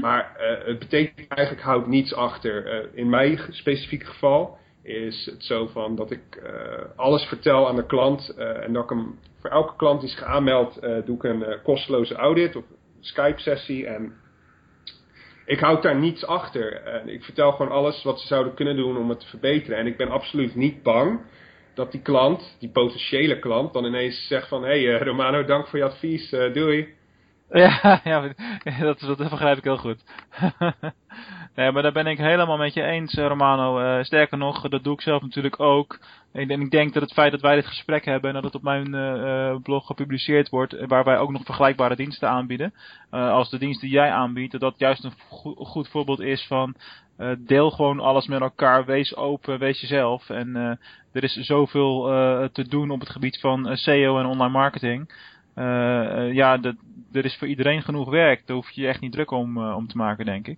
[0.01, 2.89] Maar eh, het betekent eigenlijk houdt niets achter.
[2.95, 6.41] In mijn specifieke geval is het zo van dat ik
[6.95, 10.81] alles vertel aan de klant en dat ik hem voor elke klant die zich aanmeldt,
[11.05, 12.63] doe ik een kosteloze audit of
[12.99, 14.13] Skype sessie en
[15.47, 16.81] ik houd daar niets achter.
[17.05, 19.77] Ik vertel gewoon alles wat ze zouden kunnen doen om het te verbeteren.
[19.77, 21.19] En ik ben absoluut niet bang
[21.73, 24.63] dat die klant, die potentiële klant, dan ineens zegt van...
[24.63, 26.95] Hé hey, eh, Romano, dank voor je advies, eh, doei.
[27.49, 28.33] Ja, ja
[28.79, 30.03] dat, dat begrijp ik heel goed.
[31.57, 33.79] nee, maar daar ben ik helemaal met je eens, eh, Romano.
[33.79, 35.99] Eh, sterker nog, dat doe ik zelf natuurlijk ook.
[36.33, 38.61] En ik denk dat het feit dat wij dit gesprek hebben en dat het op
[38.61, 42.73] mijn eh, blog gepubliceerd wordt, waar wij ook nog vergelijkbare diensten aanbieden,
[43.09, 46.75] als de dienst die jij aanbiedt, dat dat juist een go- goed voorbeeld is van
[47.37, 50.29] deel gewoon alles met elkaar, wees open, wees jezelf.
[50.29, 50.55] En
[51.13, 52.01] er is zoveel
[52.51, 55.13] te doen op het gebied van SEO en online marketing.
[56.33, 56.75] Ja, dat,
[57.11, 58.47] er is voor iedereen genoeg werk.
[58.47, 60.57] Daar hoef je je echt niet druk om, om te maken, denk ik.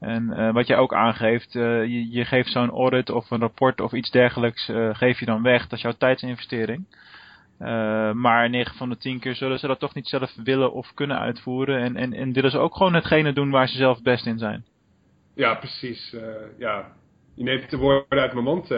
[0.00, 3.80] En eh, wat jij ook aangeeft, eh, je, je geeft zo'n audit of een rapport
[3.80, 5.62] of iets dergelijks, eh, geef je dan weg.
[5.62, 6.84] Dat is jouw tijdsinvestering.
[8.14, 11.18] Maar 9 van de 10 keer zullen ze dat toch niet zelf willen of kunnen
[11.18, 11.80] uitvoeren.
[11.80, 14.64] En, en, en willen ze ook gewoon hetgene doen waar ze zelf best in zijn.
[15.34, 16.16] Ja, precies.
[16.58, 16.92] ja.
[17.34, 18.68] Je neemt de woorden uit mijn mond.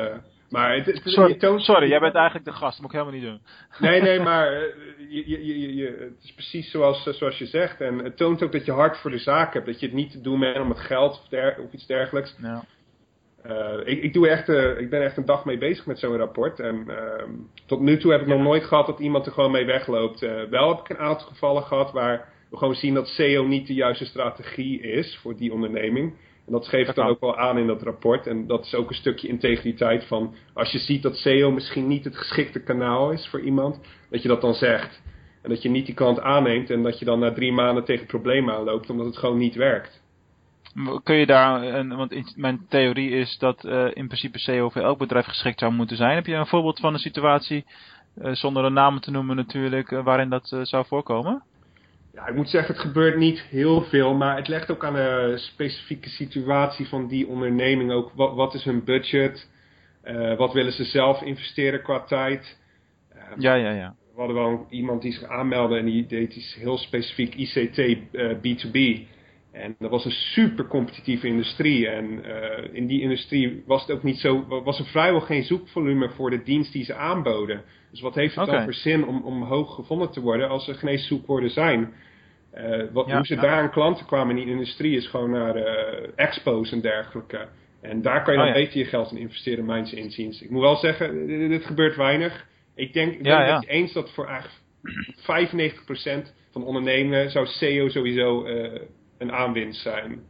[0.53, 2.73] Maar het, het, Sorry, je toont- sorry, jij bent eigenlijk de gast.
[2.73, 3.41] Dat moet ik helemaal niet doen.
[3.89, 4.63] Nee, nee, maar eh,
[5.09, 7.81] je, je, je, je, het is precies zoals, eh, zoals je zegt.
[7.81, 9.67] En het toont ook dat je hart voor de zaak hebt.
[9.67, 12.37] Dat je het niet te doen bent om het geld of, der- of iets dergelijks.
[12.43, 12.65] Ja.
[13.43, 16.61] Eh, ik, ik, doe echt, ik ben echt een dag mee bezig met zo'n rapport.
[16.61, 17.31] En ehm,
[17.67, 20.21] tot nu toe heb ik nog nooit gehad dat iemand er gewoon mee wegloopt.
[20.51, 23.75] Wel heb ik een aantal gevallen gehad waar we gewoon zien dat SEO niet de
[23.75, 26.15] juiste strategie is voor die onderneming.
[26.47, 28.27] En dat geef ik dan ook wel aan in dat rapport.
[28.27, 32.05] En dat is ook een stukje integriteit van als je ziet dat SEO misschien niet
[32.05, 35.03] het geschikte kanaal is voor iemand, dat je dat dan zegt.
[35.43, 38.07] En dat je niet die klant aanneemt en dat je dan na drie maanden tegen
[38.07, 40.03] problemen aanloopt omdat het gewoon niet werkt.
[41.03, 45.27] Kun je daar, want mijn theorie is dat eh, in principe SEO voor elk bedrijf
[45.27, 46.15] geschikt zou moeten zijn.
[46.15, 47.65] Heb je een voorbeeld van een situatie,
[48.15, 51.43] eh, zonder een naam te noemen natuurlijk, eh, waarin dat zou voorkomen?
[52.15, 55.35] Ja, ik moet zeggen, het gebeurt niet heel veel, maar het legt ook aan de
[55.37, 58.13] specifieke situatie van die onderneming ook.
[58.15, 59.51] Wat, wat is hun budget?
[60.05, 62.59] Uh, wat willen ze zelf investeren qua tijd?
[63.15, 63.95] Uh, ja, ja, ja.
[64.15, 68.33] We hadden wel iemand die zich aanmeldde en die deed iets heel specifiek ICT uh,
[68.35, 69.07] B2B.
[69.53, 71.89] En dat was een super competitieve industrie.
[71.89, 72.25] En
[72.73, 76.43] in die industrie was het ook niet zo, was er vrijwel geen zoekvolume voor de
[76.43, 77.63] dienst die ze aanboden.
[77.91, 78.55] Dus wat heeft het okay.
[78.55, 81.93] dan voor zin om, om hoog gevonden te worden als er geen zoekwoorden zijn?
[82.55, 83.41] Uh, wat, ja, hoe ze ja.
[83.41, 87.49] daar aan klanten kwamen in die industrie is gewoon naar uh, expos en dergelijke.
[87.81, 88.61] En daar kan je dan oh, ja.
[88.61, 90.43] beter je geld in investeren, mijns inziens.
[90.43, 92.47] Ik moet wel zeggen, dit, dit gebeurt weinig.
[92.75, 94.61] Ik denk, ik dat je eens dat voor eigenlijk
[96.29, 98.47] 95% van ondernemingen zou SEO sowieso
[99.23, 100.27] een aanwinst zijn.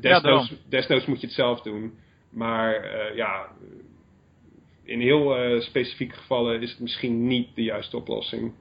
[0.00, 1.98] desnoods, desnoods moet je het zelf doen.
[2.30, 3.48] Maar ja,
[4.90, 8.52] in heel uh, specifieke gevallen is het misschien niet de juiste oplossing.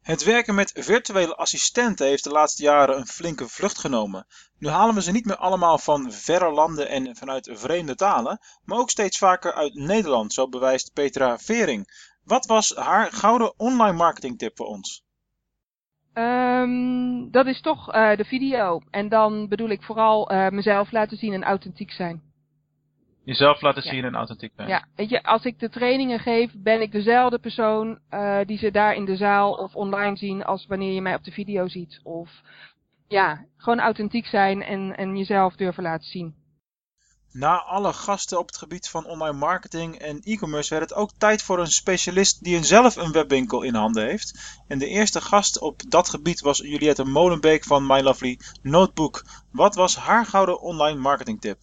[0.00, 4.26] Het werken met virtuele assistenten heeft de laatste jaren een flinke vlucht genomen.
[4.58, 8.78] Nu halen we ze niet meer allemaal van verre landen en vanuit vreemde talen, maar
[8.78, 12.08] ook steeds vaker uit Nederland, zo bewijst Petra Vering.
[12.24, 15.04] Wat was haar gouden online marketing tip voor ons?
[16.14, 18.80] Um, dat is toch uh, de video.
[18.90, 22.22] En dan bedoel ik vooral uh, mezelf laten zien en authentiek zijn.
[23.24, 24.68] Jezelf laten zien en authentiek zijn.
[24.68, 28.70] Ja, weet je, als ik de trainingen geef, ben ik dezelfde persoon uh, die ze
[28.70, 32.00] daar in de zaal of online zien als wanneer je mij op de video ziet.
[32.02, 32.30] Of
[33.08, 36.34] ja, gewoon authentiek zijn en, en jezelf durven laten zien.
[37.32, 41.42] Na alle gasten op het gebied van online marketing en e-commerce werd het ook tijd
[41.42, 44.62] voor een specialist die zelf een webwinkel in handen heeft.
[44.68, 49.22] En de eerste gast op dat gebied was Juliette Molenbeek van My Lovely Notebook.
[49.52, 51.58] Wat was haar gouden online marketing tip?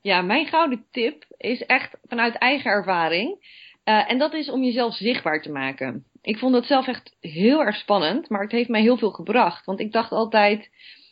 [0.00, 3.56] Ja, mijn gouden tip is echt vanuit eigen ervaring.
[3.84, 6.04] Uh, en dat is om jezelf zichtbaar te maken.
[6.22, 9.64] Ik vond dat zelf echt heel erg spannend, maar het heeft mij heel veel gebracht.
[9.64, 10.70] Want ik dacht altijd,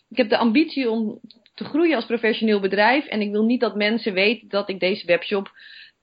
[0.09, 1.21] ik heb de ambitie om
[1.57, 3.07] te groeien als professioneel bedrijf.
[3.07, 5.51] En ik wil niet dat mensen weten dat ik deze webshop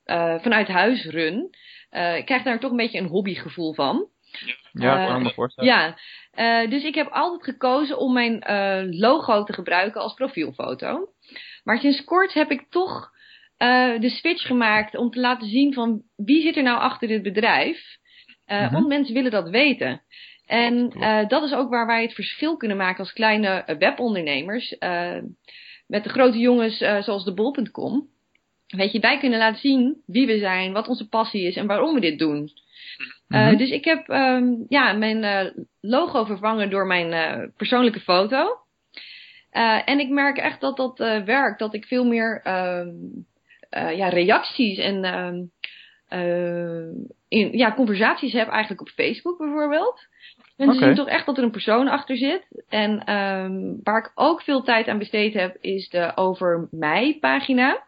[0.05, 1.55] uh, vanuit huis run.
[1.91, 4.07] Uh, ik krijg daar toch een beetje een hobbygevoel van.
[4.71, 5.95] Ja, kan ik me voorstellen.
[6.31, 8.43] Ja, dus ik heb altijd gekozen om mijn
[8.95, 11.09] logo te gebruiken als profielfoto.
[11.63, 13.11] Maar sinds kort heb ik toch
[13.99, 17.97] de switch gemaakt om te laten zien van wie zit er nou achter dit bedrijf.
[18.47, 18.73] Uh, mm -hmm.
[18.73, 20.01] Want mensen willen dat weten.
[20.45, 24.75] En uh, dat is ook waar wij het verschil kunnen maken als kleine webondernemers.
[25.88, 28.08] met de grote jongens zoals de bol.com.
[28.67, 31.93] Weet je, wij kunnen laten zien wie we zijn, wat onze passie is en waarom
[31.93, 32.51] we dit doen.
[33.27, 33.58] Mm -hmm.
[33.58, 38.58] dus ik heb um, ja, mijn logo vervangen door mijn persoonlijke foto.
[39.86, 41.60] En ik merk echt dat dat werkt.
[41.60, 42.41] Dat ik veel meer
[43.77, 45.43] uh, ja, reacties en ehm,
[47.27, 50.08] in, ja, conversaties heb eigenlijk op Facebook bijvoorbeeld.
[50.57, 50.87] Mensen okay.
[50.87, 52.63] zien toch echt dat er een persoon achter zit.
[52.69, 57.83] En um, waar ik ook veel tijd aan besteed heb, is de Over Mij pagina.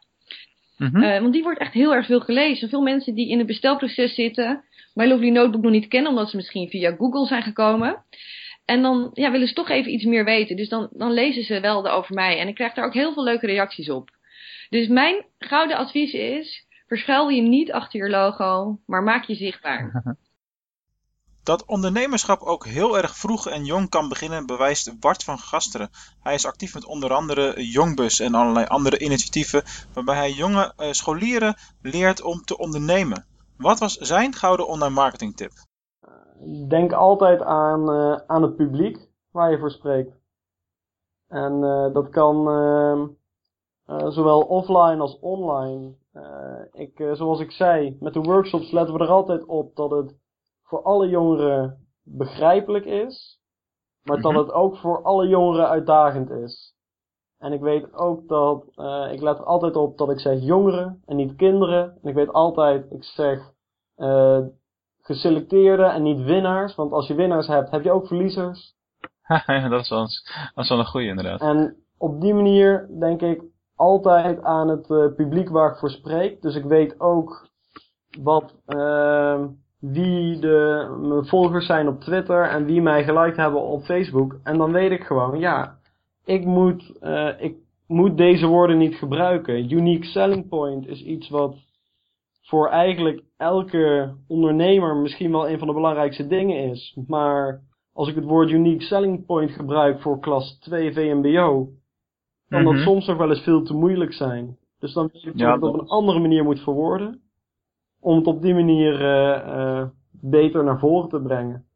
[0.78, 1.22] Mm -hmm.
[1.22, 2.70] want die wordt echt heel erg veel gelezen.
[2.70, 6.36] Veel mensen die in het bestelproces zitten, My Lovely Notebook nog niet kennen, omdat ze
[6.36, 8.04] misschien via Google zijn gekomen.
[8.66, 10.56] En dan ja, willen ze toch even iets meer weten.
[10.56, 12.40] Dus dan, dan lezen ze wel over mij.
[12.40, 14.10] En ik krijg daar ook heel veel leuke reacties op.
[14.70, 19.92] Dus mijn gouden advies is: verschuil je niet achter je logo, maar maak je zichtbaar.
[21.46, 25.90] Dat ondernemerschap ook heel erg vroeg en jong kan beginnen, bewijst Bart van Gasteren.
[26.20, 30.92] Hij is actief met onder andere Jongbus en allerlei andere initiatieven, waarbij hij jonge uh,
[30.92, 33.26] scholieren leert om te ondernemen.
[33.58, 35.52] Wat was zijn gouden online marketing tip?
[36.68, 40.16] denk altijd aan, uh, aan het publiek waar je voor spreekt.
[41.28, 45.94] En uh, dat kan uh, zowel offline als online.
[46.72, 50.24] ik, zoals ik zei, met de workshops letten we er altijd op dat het
[50.66, 53.40] voor alle jongeren begrijpelijk is,
[54.04, 56.74] maar dat het ook voor alle jongeren uitdagend is.
[57.38, 58.68] En ik weet ook dat,
[59.12, 61.98] ik let er altijd op dat ik zeg jongeren en niet kinderen.
[62.02, 63.54] En ik weet altijd, ik zeg
[65.06, 66.76] geselecteerde en niet winnaars.
[66.76, 68.76] Want als je winnaars hebt, heb je ook verliezers.
[69.46, 70.00] dat is, wel,
[70.54, 71.42] dat is wel een goede inderdaad.
[71.42, 73.44] En op die manier denk ik
[73.76, 76.42] altijd aan het uh, publiek waar ik voor spreek.
[76.42, 77.50] Dus ik weet ook
[78.22, 79.44] wat, uh,
[79.80, 84.40] wie de, mijn volgers zijn op Twitter en wie mij geliked hebben op Facebook.
[84.44, 85.78] En dan weet ik gewoon, ja,
[86.26, 87.56] ik moet, uh, ik
[87.88, 89.72] moet deze woorden niet gebruiken.
[89.72, 91.56] Unique selling point is iets wat
[92.42, 96.98] voor eigenlijk elke ondernemer misschien wel een van de belangrijkste dingen is.
[97.08, 97.62] Maar
[97.94, 101.70] als ik het woord unique selling point gebruik voor klas 2 VMBO,
[102.50, 102.84] kan dat mhm.
[102.84, 104.58] soms nog wel eens veel te moeilijk zijn.
[104.80, 107.22] Dus dan weet ik ja, dat ik het op een andere manier moet verwoorden.
[108.06, 111.68] Om het op die manier uh, uh, beter naar voren te brengen.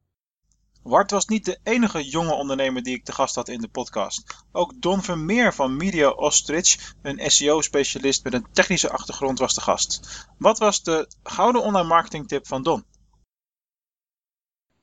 [0.84, 4.46] Wart was niet de enige jonge ondernemer die ik te gast had in de podcast.
[4.52, 10.28] Ook Don Vermeer van Media Ostrich, een SEO-specialist met een technische achtergrond, was de gast.
[10.38, 12.84] Wat was de gouden online marketing tip van Don?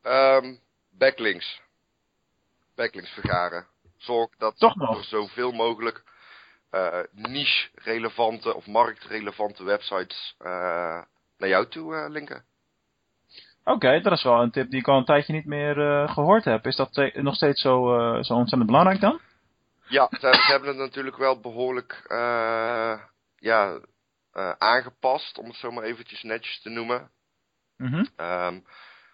[0.02, 1.61] Um, backlinks.
[2.74, 3.66] Backlinks vergaren.
[3.96, 6.04] Zorg dat er zoveel mogelijk
[6.70, 11.02] uh, niche-relevante of marktrelevante websites uh,
[11.38, 12.44] naar jou toe uh, linken.
[13.64, 16.44] Oké, dat is wel een tip die ik al een tijdje niet meer uh, gehoord
[16.44, 16.66] heb.
[16.66, 19.20] Is dat nog steeds zo, uh, zo ontzettend belangrijk dan?
[19.88, 23.01] Ja, ze, ze hebben het natuurlijk wel behoorlijk uh,
[23.37, 23.81] ja,
[24.59, 27.11] aangepast, om het zo maar eventjes netjes te noemen.
[27.77, 28.09] Mm -hmm.
[28.16, 28.64] um,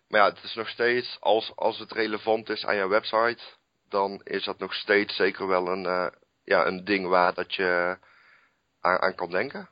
[0.08, 3.42] maar ja, het is nog steeds, als, als het relevant is aan je website,
[3.88, 6.12] dan is dat nog steeds zeker wel een,
[6.44, 7.98] ja, een ding waar dat je
[8.80, 9.68] aan, aan kan denken.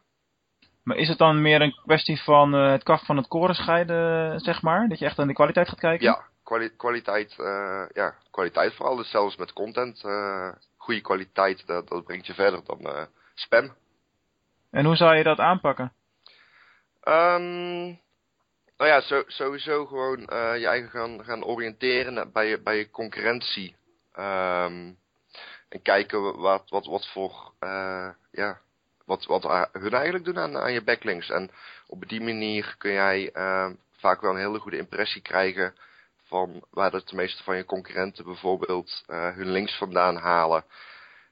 [0.83, 4.41] Maar is het dan meer een kwestie van uh, het kaf van het koren scheiden,
[4.41, 4.89] zeg maar?
[4.89, 6.07] Dat je echt aan de kwaliteit gaat kijken?
[6.07, 8.97] Ja, kwali kwaliteit, uh, ja, kwaliteit vooral.
[8.97, 10.03] Dus zelfs met content.
[10.05, 13.75] Uh, goede kwaliteit, dat, dat brengt je verder dan spam.
[14.71, 15.93] En hoe zou je dat aanpakken?
[17.05, 17.99] Um,
[18.77, 20.21] nou ja, zo, sowieso gewoon
[20.59, 23.77] je eigen gaan, gaan oriënteren bij je, bij je concurrentie.
[24.19, 24.99] Um,
[25.69, 27.53] en kijken wat, wat, wat voor,
[28.31, 28.61] ja
[29.11, 31.31] wat, wat hun eigenlijk doen aan, aan je backlinks.
[31.31, 31.51] En
[31.87, 35.75] op die manier kun jij uh, vaak wel een hele goede impressie krijgen
[36.27, 40.65] van waar de meeste van je concurrenten bijvoorbeeld uh, hun links vandaan halen.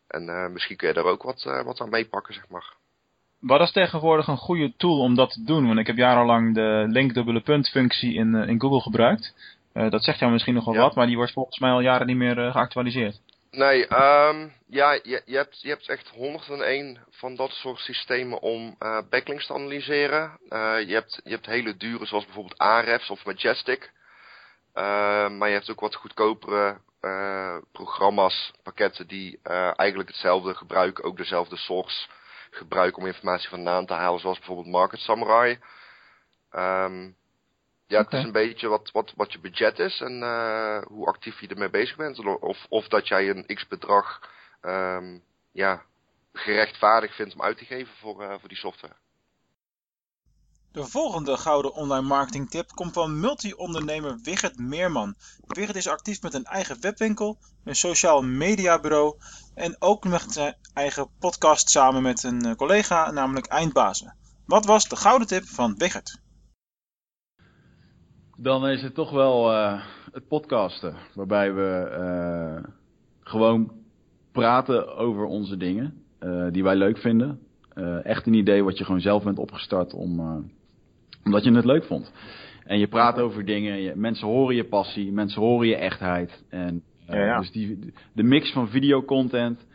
[0.09, 2.77] En uh, misschien kun je daar ook wat, wat aan meepakken, zeg maar.
[3.41, 5.67] Wat is tegenwoordig een goede tool om dat te doen?
[5.67, 9.35] Want ik heb jarenlang de link dubbele punt functie in, in Google gebruikt.
[9.73, 10.81] dat zegt jou misschien nog wel ja.
[10.81, 13.21] wat, maar die wordt volgens mij al jaren niet meer geactualiseerd.
[13.51, 18.77] Nee, um, ja, je, je, hebt, je hebt echt 101 van dat soort systemen om
[18.81, 20.39] uh, backlinks te analyseren.
[20.49, 23.93] Uh, je, hebt, je hebt hele dure, zoals bijvoorbeeld Ahrefs of Majestic.
[24.75, 26.81] Uh, maar je hebt ook wat goedkopere
[27.73, 29.41] programma's, pakketten die
[29.77, 32.09] eigenlijk hetzelfde gebruiken, ook dezelfde source
[32.51, 35.59] gebruiken om informatie vandaan te halen, zoals bijvoorbeeld Market Samurai.
[36.53, 37.17] Um,
[37.89, 41.41] ja, het is een beetje wat, wat, wat je budget is en uh, hoe actief
[41.41, 42.19] je ermee bezig bent.
[42.41, 44.21] Of, of dat jij een x-bedrag
[44.63, 45.23] um,
[45.53, 45.83] ja,
[46.33, 48.97] gerechtvaardigd vindt om uit te geven voor, uh, voor die software.
[50.73, 55.15] De volgende gouden online marketing tip komt van multi-ondernemer Wigert Meerman.
[55.47, 59.17] Wigert is actief met een eigen webwinkel, een sociaal mediabureau
[59.55, 64.17] en ook met zijn eigen podcast samen met een eh, collega, namelijk Eindbazen.
[64.47, 66.21] Wat was de gouden tip van Wigert?
[68.41, 70.95] Dan is het toch wel uh, het podcasten.
[71.15, 72.71] Waarbij we uh,
[73.21, 73.73] gewoon
[74.33, 77.39] praten over onze dingen uh, die wij leuk vinden.
[78.03, 80.21] echt een idee wat je gewoon zelf bent opgestart om,
[81.25, 82.13] omdat je het leuk vond.
[82.65, 86.45] En je praat over dingen, je, mensen horen je passie, mensen horen je echtheid.
[86.49, 87.39] En ja, ja.
[87.39, 89.67] dus die, de mix van videocontent,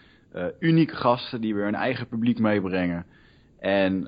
[0.59, 3.05] unieke gasten die weer een eigen publiek meebrengen.
[3.59, 4.07] En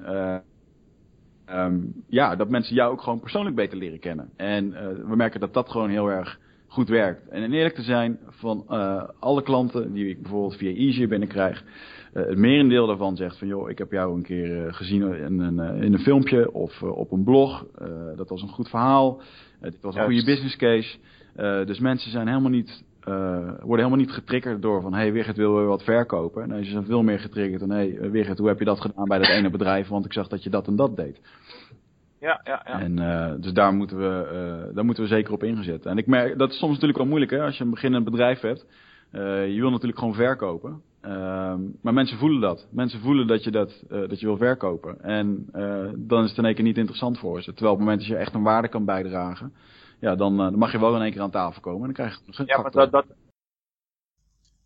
[1.49, 4.29] um, ja, dat mensen jou ook gewoon persoonlijk beter leren kennen.
[4.35, 7.27] En uh, we merken dat dat gewoon heel erg goed werkt.
[7.27, 11.63] En eerlijk te zijn, van uh, alle klanten die ik bijvoorbeeld via Easy binnenkrijg,
[12.13, 15.81] uh, het merendeel daarvan zegt van joh, ik heb jou een keer gezien in een,
[15.81, 17.65] in een filmpje of op een blog.
[18.15, 19.21] dat was een goed verhaal.
[19.61, 20.97] dit was een goede business case.
[21.65, 24.93] dus mensen zijn helemaal niet worden helemaal niet getriggerd door van...
[24.93, 26.47] hey, Wigert wil weer wat verkopen.
[26.47, 27.69] Nee, ze zijn veel meer getriggerd dan...
[27.69, 29.87] hey, Wigert, hoe heb je dat gedaan bij dat ene bedrijf?
[29.87, 31.19] Want ik zag dat je dat en dat deed.
[32.19, 32.79] Ja, ja, ja.
[32.79, 34.29] En uh, dus daar moeten, we,
[34.69, 35.85] uh, daar moeten we zeker op ingezet.
[35.85, 38.39] En ik merk, dat is soms natuurlijk wel moeilijk hè, als je een beginnend bedrijf
[38.39, 38.65] hebt.
[39.11, 40.81] je wil natuurlijk gewoon verkopen.
[41.01, 42.67] Ehm, maar mensen voelen dat.
[42.71, 45.01] Mensen voelen dat je, dat, dat je wil verkopen.
[45.01, 45.45] En
[45.97, 47.53] dan is het in één keer niet interessant voor ze.
[47.53, 49.53] Terwijl op het moment dat je echt een waarde kan bijdragen
[50.05, 51.79] ja, dan, uh, dan, mag je wel in één keer aan tafel komen.
[51.79, 53.05] En dan krijg je een Ja, maar dat, dat...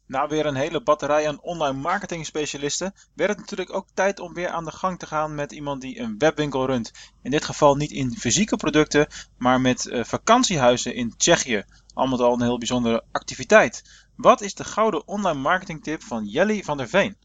[0.05, 4.33] Na weer een hele batterij aan online marketing specialisten werd het natuurlijk ook tijd om
[4.33, 7.11] weer aan de gang te gaan met iemand die een webwinkel runt.
[7.21, 11.63] In dit geval niet in fysieke producten, maar met uh, vakantiehuizen in Tsjechië.
[11.93, 14.07] Allemaal al een heel bijzondere activiteit.
[14.15, 17.15] Wat is de gouden online marketing tip van Jelly van der Veen?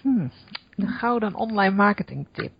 [0.00, 0.32] Hmm,
[0.76, 2.52] de gouden online marketing tip.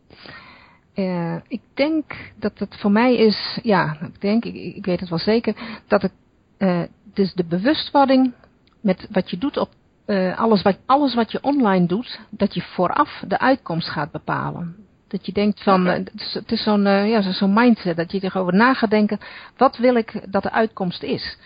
[0.97, 2.05] Uh, ik denk
[2.39, 5.55] dat het voor mij is, ja, ik denk, ik, ik weet het wel zeker,
[5.87, 6.13] dat het,
[6.59, 6.83] uh,
[7.15, 8.33] dus de bewustwording
[8.81, 9.69] met wat je doet op
[10.07, 14.77] uh, alles, wat, alles wat je online doet, dat je vooraf de uitkomst gaat bepalen.
[15.09, 18.75] Dat je denkt van, het is, is zo'n ja, zo'n mindset, dat je erover na
[18.75, 19.19] gaat denken,
[19.57, 21.39] wat wil ik dat de uitkomst is?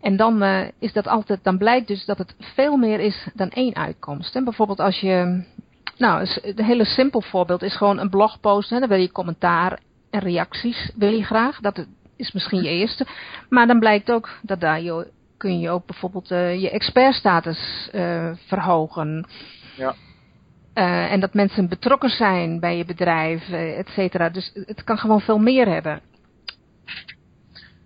[0.00, 0.42] En dan
[0.78, 4.36] is dat altijd, dan blijkt dus dat het veel meer is dan één uitkomst.
[4.36, 5.44] En bijvoorbeeld als je
[5.98, 8.70] nou, een hele simpel voorbeeld is gewoon een blogpost.
[8.70, 9.78] Hè, dan wil je commentaar
[10.10, 11.60] en reacties wil je graag.
[11.60, 11.86] Dat,
[12.18, 13.06] is misschien je eerste.
[13.48, 18.30] Maar dan blijkt ook dat daar je, kun je ook bijvoorbeeld uh, je expertstatus uh,
[18.46, 19.26] verhogen.
[19.76, 19.94] Ja.
[20.74, 24.28] Uh, en dat mensen betrokken zijn bij je bedrijf, et cetera.
[24.28, 26.00] Dus het kan gewoon veel meer hebben.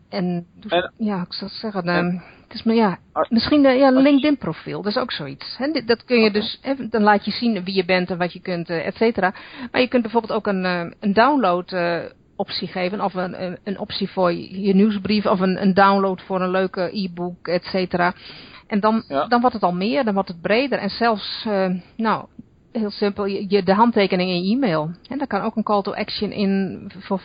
[0.08, 2.22] En, dus, en ja, ik zou zeggen, en,
[2.54, 5.56] is maar ja, misschien een ja, LinkedIn profiel, dat is ook zoiets.
[5.58, 5.82] Hè?
[5.84, 6.60] Dat kun je dus,
[6.90, 9.34] dan laat je zien wie je bent en wat je kunt, et cetera.
[9.70, 10.64] Maar je kunt bijvoorbeeld ook een,
[11.00, 11.72] een download
[12.36, 13.00] optie geven.
[13.00, 15.26] Of een, een, een, optie voor je nieuwsbrief.
[15.26, 18.14] Of een, een download voor een leuke e-book, et cetera.
[18.66, 20.78] En dan, dan wordt het al meer, dan wordt het breder.
[20.78, 22.24] En zelfs, uh, nou,
[22.72, 24.90] heel simpel, je, de handtekening in je e-mail.
[25.08, 27.20] En daar kan ook een call to action in voor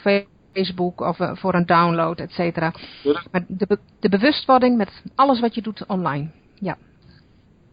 [0.58, 2.74] Facebook of uh, voor een download, et cetera.
[3.32, 6.28] Maar de, de bewustwording met alles wat je doet online.
[6.60, 6.78] Ja.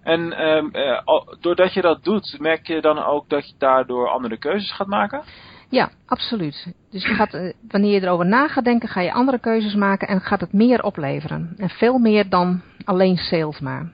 [0.02, 1.00] En um, uh,
[1.40, 5.22] doordat je dat doet, merk je dan ook dat je daardoor andere keuzes gaat maken?
[5.68, 6.72] Ja, absoluut.
[6.90, 10.08] Dus je gaat, uh, wanneer je erover na gaat denken, ga je andere keuzes maken
[10.08, 11.54] en gaat het meer opleveren.
[11.56, 13.92] En veel meer dan alleen sales maar.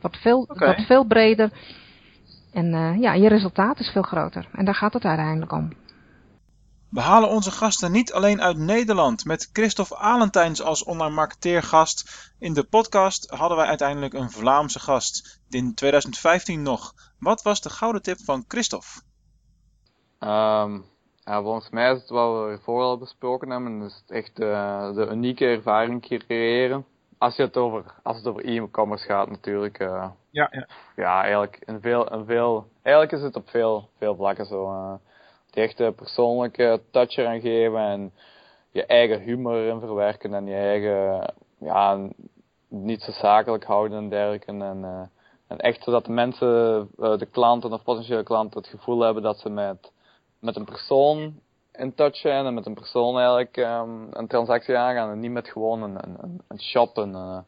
[0.00, 0.68] Wat veel, okay.
[0.68, 1.50] wat veel breder.
[2.52, 4.46] En uh, ja, je resultaat is veel groter.
[4.52, 5.72] En daar gaat het uiteindelijk om.
[6.94, 9.24] We halen onze gasten niet alleen uit Nederland.
[9.24, 15.40] Met Christophe Alentijns als online marketeergast in de podcast hadden wij uiteindelijk een Vlaamse gast.
[15.50, 16.92] In 2015 nog.
[17.18, 18.86] Wat was de gouden tip van Christophe?
[20.20, 20.84] Um,
[21.24, 25.08] ja, volgens mij is het wat we ervoor al besproken hebben, dus echt de, de
[25.10, 26.84] unieke ervaring creëren.
[27.18, 29.78] Als, je het over, als het over e-commerce gaat natuurlijk.
[29.78, 30.68] Uh, ja, ja.
[30.96, 34.72] ja, eigenlijk in veel, in veel, eigenlijk is het op veel, veel vlakken zo.
[34.72, 34.94] Uh,
[35.54, 38.12] die echte persoonlijke touch eraan geven en
[38.70, 42.08] je eigen humor erin verwerken en je eigen, ja,
[42.68, 44.46] niet zo zakelijk houden en dergelijke.
[44.46, 45.00] En, uh,
[45.46, 49.48] en echt zodat de mensen, de klanten of potentiële klanten het gevoel hebben dat ze
[49.48, 49.92] met
[50.44, 51.40] met een persoon
[51.72, 55.48] in touch zijn en met een persoon eigenlijk um, een transactie aangaan en niet met
[55.48, 57.38] gewoon een, een, een shop, een, uh,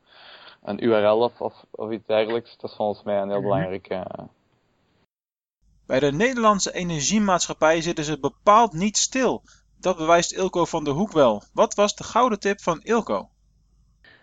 [0.63, 2.57] een URL of, of, of, iets dergelijks.
[2.57, 4.25] Dat is volgens mij een heel mhm.
[5.87, 9.43] Bij de Nederlandse energiemaatschappij zitten ze bepaald niet stil.
[9.81, 11.43] Dat bewijst Ilko van der Hoek wel.
[11.53, 13.29] Wat was de gouden tip van Ilko?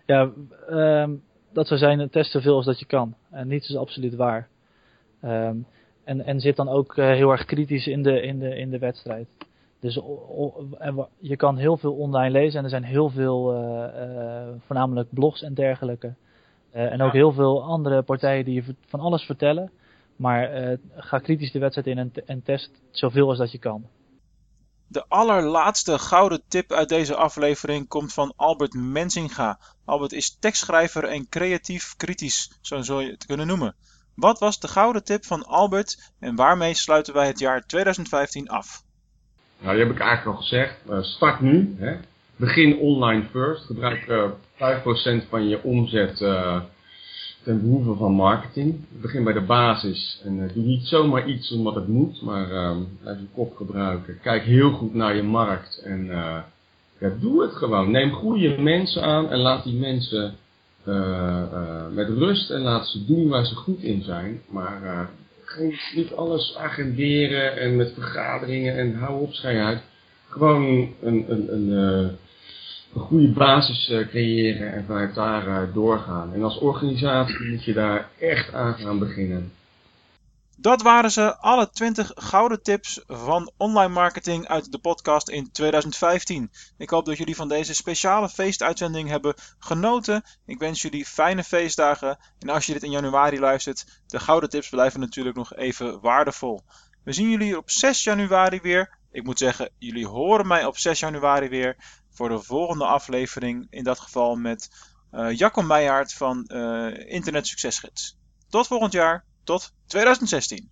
[0.05, 0.31] Ja,
[0.69, 1.23] um,
[1.53, 3.15] dat zou zijn, test zoveel als dat je kan.
[3.31, 4.47] En niets is absoluut waar.
[5.23, 5.65] Um,
[6.03, 8.79] en, en zit dan ook uh, heel erg kritisch in de, in de, in de
[8.79, 9.27] wedstrijd.
[9.79, 9.93] Dus
[11.19, 15.41] je kan heel veel online lezen en er zijn heel veel, uh, uh, voornamelijk blogs
[15.41, 16.13] en dergelijke.
[16.71, 19.71] en ook heel veel andere partijen die je van alles vertellen.
[20.15, 23.85] Maar ga kritisch de wedstrijd in en, en test zoveel als dat je kan.
[24.87, 29.59] De allerlaatste gouden tip uit deze aflevering komt van Albert Mensinga.
[29.85, 33.75] Albert is tekstschrijver en creatief kritisch, zo zou je het kunnen noemen.
[34.15, 38.83] Wat was de gouden tip van Albert en waarmee sluiten wij het jaar 2015 af?
[39.59, 40.75] Nou, die heb ik eigenlijk al gezegd.
[40.89, 41.75] Uh, start nu.
[41.79, 41.97] Hè.
[42.35, 43.65] Begin online first.
[43.65, 44.23] Gebruik uh,
[44.57, 46.61] eh, 5% van je omzet uh,
[47.43, 48.75] ten behoeve van marketing.
[49.01, 50.21] Begin bij de basis.
[50.23, 52.47] En doe niet zomaar iets omdat het moet, maar
[53.01, 54.19] blijf je kop gebruiken.
[54.21, 56.05] Kijk heel goed naar je markt en
[56.99, 57.91] ja, doe het gewoon.
[57.91, 60.35] Neem goede mensen aan en laat die mensen
[60.87, 64.41] uh, met rust en laat ze doen waar ze goed in zijn.
[64.49, 64.99] Maar uh,
[65.43, 69.81] geen, niet alles agenderen en met vergaderingen en hou op, schijn uit.
[70.29, 72.17] Gewoon een, een, een,
[72.95, 76.33] een goede basis creëren en vanuit daar doorgaan.
[76.33, 79.51] En als organisatie moet je daar echt aan gaan beginnen.
[80.63, 86.51] Dat waren ze, alle 20 gouden tips van online marketing uit de podcast in 2015.
[86.77, 90.23] Ik hoop dat jullie van deze speciale feestuitzending hebben genoten.
[90.45, 92.17] Ik wens jullie fijne feestdagen.
[92.39, 96.61] En als je dit in januari luistert, de gouden tips blijven natuurlijk nog even waardevol.
[97.03, 98.97] We zien jullie op 6 januari weer.
[99.11, 101.75] Ik moet zeggen, jullie horen mij op 6 januari weer
[102.13, 103.67] voor de volgende aflevering.
[103.69, 104.69] In dat geval met
[105.11, 108.17] uh, Jacco Meijaard van uh, Internet Succesgids.
[108.49, 109.25] Tot volgend jaar.
[109.43, 110.69] Tot 2016.